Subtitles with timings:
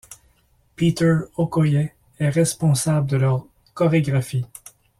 [0.75, 4.47] Peter Okoye est responsable de leurs chorégraphies.